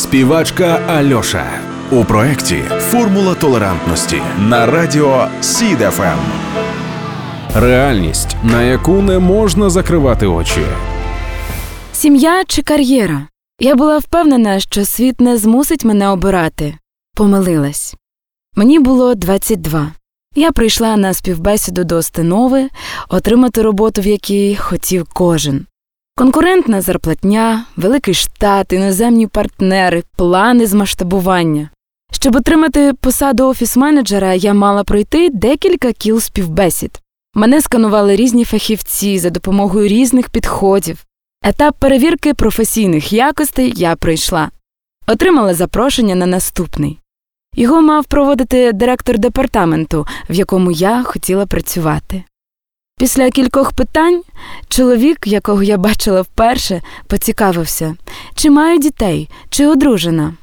Співачка 0.00 0.66
Альоша 0.86 1.46
у 1.90 2.04
проєкті 2.04 2.62
Формула 2.78 3.34
толерантності 3.34 4.22
на 4.38 4.66
радіо 4.66 5.28
СІД 5.40 5.79
FM. 5.79 6.18
Реальність, 7.54 8.36
на 8.42 8.62
яку 8.62 8.92
не 8.92 9.18
можна 9.18 9.70
закривати 9.70 10.26
очі. 10.26 10.60
Сім'я 11.92 12.44
чи 12.46 12.62
кар'єра? 12.62 13.26
Я 13.60 13.74
була 13.74 13.98
впевнена, 13.98 14.60
що 14.60 14.84
світ 14.84 15.20
не 15.20 15.36
змусить 15.36 15.84
мене 15.84 16.08
обирати. 16.08 16.74
Помилилась. 17.16 17.94
Мені 18.56 18.78
було 18.78 19.14
22. 19.14 19.92
Я 20.34 20.52
прийшла 20.52 20.96
на 20.96 21.14
співбесіду 21.14 21.84
до 21.84 21.98
установи 21.98 22.68
отримати 23.08 23.62
роботу, 23.62 24.00
в 24.00 24.06
якій 24.06 24.56
хотів 24.56 25.06
кожен. 25.12 25.66
Конкурентна 26.20 26.80
зарплатня, 26.80 27.64
великий 27.76 28.14
штат, 28.14 28.72
іноземні 28.72 29.26
партнери, 29.26 30.02
плани 30.16 30.66
з 30.66 30.74
масштабування. 30.74 31.70
Щоб 32.12 32.36
отримати 32.36 32.92
посаду 32.92 33.48
офіс-менеджера, 33.48 34.34
я 34.34 34.54
мала 34.54 34.84
пройти 34.84 35.30
декілька 35.30 35.92
кіл 35.92 36.20
співбесід. 36.20 37.00
Мене 37.34 37.60
сканували 37.60 38.16
різні 38.16 38.44
фахівці 38.44 39.18
за 39.18 39.30
допомогою 39.30 39.88
різних 39.88 40.30
підходів. 40.30 41.04
Етап 41.44 41.76
перевірки 41.78 42.34
професійних 42.34 43.12
якостей 43.12 43.72
я 43.76 43.96
пройшла. 43.96 44.50
Отримала 45.06 45.54
запрошення 45.54 46.14
на 46.14 46.26
наступний. 46.26 46.98
Його 47.54 47.82
мав 47.82 48.04
проводити 48.04 48.72
директор 48.72 49.18
департаменту, 49.18 50.06
в 50.30 50.34
якому 50.34 50.70
я 50.70 51.02
хотіла 51.02 51.46
працювати. 51.46 52.24
Після 53.00 53.30
кількох 53.30 53.72
питань 53.72 54.22
чоловік, 54.68 55.26
якого 55.26 55.62
я 55.62 55.76
бачила 55.76 56.22
вперше, 56.22 56.82
поцікавився, 57.06 57.96
чи 58.34 58.50
маю 58.50 58.78
дітей, 58.78 59.28
чи 59.50 59.66
одружена. 59.66 60.34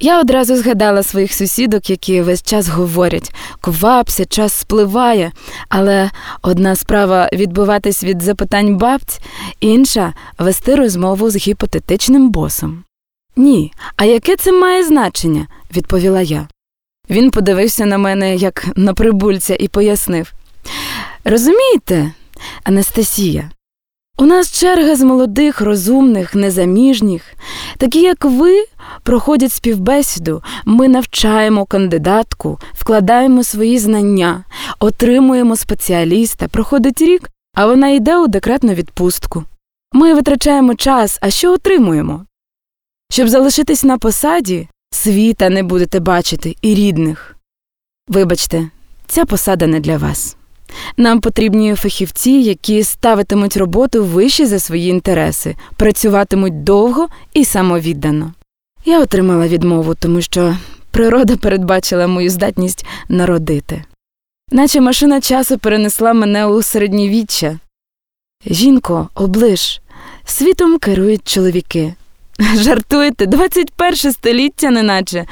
Я 0.00 0.20
одразу 0.20 0.56
згадала 0.56 1.02
своїх 1.02 1.32
сусідок, 1.32 1.90
які 1.90 2.22
весь 2.22 2.42
час 2.42 2.68
говорять 2.68 3.34
квапся, 3.60 4.24
час 4.24 4.52
спливає, 4.52 5.32
але 5.68 6.10
одна 6.42 6.76
справа 6.76 7.28
відбиватись 7.32 8.04
від 8.04 8.22
запитань 8.22 8.76
бабць, 8.76 9.20
інша 9.60 10.14
вести 10.38 10.74
розмову 10.74 11.30
з 11.30 11.36
гіпотетичним 11.36 12.30
босом. 12.30 12.84
Ні, 13.36 13.72
а 13.96 14.04
яке 14.04 14.36
це 14.36 14.52
має 14.52 14.84
значення? 14.84 15.46
відповіла 15.76 16.22
я. 16.22 16.48
Він 17.10 17.30
подивився 17.30 17.86
на 17.86 17.98
мене 17.98 18.36
як 18.36 18.66
на 18.76 18.94
прибульця 18.94 19.56
і 19.60 19.68
пояснив 19.68 20.32
Розумієте, 21.24 22.12
Анастасія, 22.64 23.50
у 24.18 24.26
нас 24.26 24.52
черга 24.52 24.96
з 24.96 25.02
молодих, 25.02 25.60
розумних, 25.60 26.34
незаміжніх, 26.34 27.22
такі 27.78 28.02
як 28.02 28.24
ви, 28.24 28.64
проходять 29.02 29.52
співбесіду, 29.52 30.42
ми 30.64 30.88
навчаємо 30.88 31.64
кандидатку, 31.64 32.58
вкладаємо 32.72 33.44
свої 33.44 33.78
знання, 33.78 34.44
отримуємо 34.78 35.56
спеціаліста, 35.56 36.48
проходить 36.48 37.02
рік, 37.02 37.30
а 37.54 37.66
вона 37.66 37.88
йде 37.88 38.18
у 38.18 38.26
декретну 38.26 38.74
відпустку. 38.74 39.44
Ми 39.92 40.14
витрачаємо 40.14 40.74
час, 40.74 41.18
а 41.20 41.30
що 41.30 41.52
отримуємо? 41.52 42.24
Щоб 43.10 43.28
залишитись 43.28 43.84
на 43.84 43.98
посаді, 43.98 44.68
світа 44.90 45.48
не 45.48 45.62
будете 45.62 46.00
бачити 46.00 46.56
і 46.62 46.74
рідних. 46.74 47.36
Вибачте, 48.08 48.70
ця 49.06 49.24
посада 49.24 49.66
не 49.66 49.80
для 49.80 49.96
вас. 49.96 50.37
Нам 50.96 51.20
потрібні 51.20 51.74
фахівці, 51.74 52.30
які 52.30 52.82
ставитимуть 52.82 53.56
роботу 53.56 54.04
вище 54.04 54.46
за 54.46 54.58
свої 54.58 54.90
інтереси, 54.90 55.56
працюватимуть 55.76 56.64
довго 56.64 57.08
і 57.34 57.44
самовіддано. 57.44 58.32
Я 58.84 59.00
отримала 59.00 59.48
відмову, 59.48 59.94
тому 59.94 60.20
що 60.20 60.56
природа 60.90 61.36
передбачила 61.36 62.06
мою 62.06 62.30
здатність 62.30 62.86
народити. 63.08 63.84
Наче 64.50 64.80
машина 64.80 65.20
часу 65.20 65.58
перенесла 65.58 66.12
мене 66.12 66.46
у 66.46 66.62
середньовіччя. 66.62 67.58
Жінко, 68.46 69.08
оближ, 69.14 69.80
світом 70.24 70.78
керують 70.78 71.28
чоловіки. 71.28 71.94
Жартуєте, 72.54 73.26
21 73.26 74.12
століття, 74.12 74.70
неначе. 74.70 75.26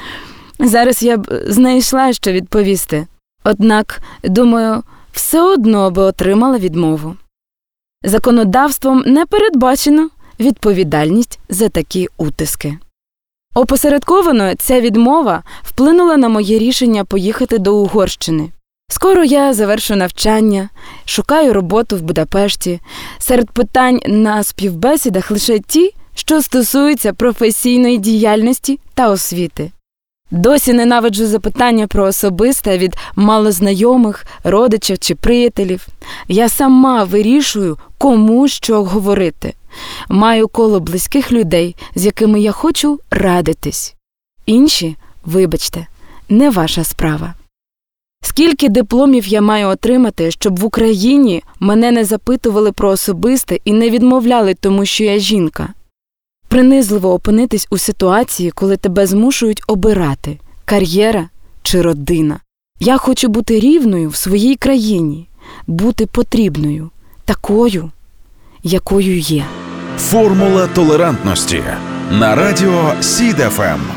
Зараз 0.59 1.03
я 1.03 1.17
б 1.17 1.41
знайшла, 1.47 2.13
що 2.13 2.31
відповісти. 2.31 3.07
Однак, 3.43 4.01
думаю, 4.23 4.83
все 5.17 5.41
одно 5.41 5.91
би 5.91 6.01
отримала 6.01 6.57
відмову. 6.57 7.15
Законодавством 8.03 9.03
не 9.05 9.25
передбачено 9.25 10.09
відповідальність 10.39 11.39
за 11.49 11.69
такі 11.69 12.07
утиски. 12.17 12.77
Опосередковано 13.55 14.55
ця 14.55 14.81
відмова 14.81 15.43
вплинула 15.63 16.17
на 16.17 16.29
моє 16.29 16.59
рішення 16.59 17.05
поїхати 17.05 17.57
до 17.57 17.75
Угорщини. 17.75 18.51
Скоро 18.89 19.23
я 19.23 19.53
завершу 19.53 19.95
навчання, 19.95 20.69
шукаю 21.05 21.53
роботу 21.53 21.97
в 21.97 22.01
Будапешті. 22.01 22.79
Серед 23.17 23.51
питань 23.51 23.99
на 24.07 24.43
співбесідах 24.43 25.31
лише 25.31 25.59
ті, 25.59 25.93
що 26.15 26.41
стосуються 26.41 27.13
професійної 27.13 27.97
діяльності 27.97 28.79
та 28.93 29.09
освіти. 29.09 29.71
Досі 30.31 30.73
ненавиджу 30.73 31.27
запитання 31.27 31.87
про 31.87 32.03
особисте 32.03 32.77
від 32.77 32.95
малознайомих, 33.15 34.25
родичів 34.43 34.99
чи 34.99 35.15
приятелів. 35.15 35.87
Я 36.27 36.49
сама 36.49 37.03
вирішую, 37.03 37.77
кому 37.97 38.47
що 38.47 38.83
говорити. 38.83 39.53
Маю 40.09 40.47
коло 40.47 40.79
близьких 40.79 41.31
людей, 41.31 41.75
з 41.95 42.05
якими 42.05 42.39
я 42.39 42.51
хочу 42.51 42.99
радитись. 43.11 43.95
Інші, 44.45 44.95
вибачте, 45.25 45.87
не 46.29 46.49
ваша 46.49 46.83
справа. 46.83 47.33
Скільки 48.21 48.69
дипломів 48.69 49.27
я 49.27 49.41
маю 49.41 49.67
отримати, 49.67 50.31
щоб 50.31 50.59
в 50.59 50.65
Україні 50.65 51.43
мене 51.59 51.91
не 51.91 52.05
запитували 52.05 52.71
про 52.71 52.89
особисте 52.89 53.59
і 53.65 53.73
не 53.73 53.89
відмовляли, 53.89 54.53
тому 54.53 54.85
що 54.85 55.03
я 55.03 55.19
жінка? 55.19 55.73
Принизливо 56.47 57.13
опинитись 57.13 57.67
у 57.69 57.77
ситуації, 57.77 58.51
коли 58.51 58.77
тебе 58.77 59.07
змушують 59.07 59.63
обирати 59.67 60.39
кар'єра 60.65 61.29
чи 61.63 61.81
родина. 61.81 62.39
Я 62.79 62.97
хочу 62.97 63.27
бути 63.27 63.59
рівною 63.59 64.09
в 64.09 64.15
своїй 64.15 64.55
країні, 64.55 65.27
бути 65.67 66.05
потрібною, 66.05 66.89
такою, 67.25 67.91
якою 68.63 69.19
є. 69.19 69.45
Формула 69.99 70.67
толерантності 70.67 71.63
на 72.11 72.35
радіо 72.35 72.93
СІДФМ. 73.01 73.96